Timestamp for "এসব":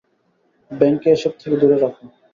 1.15-1.33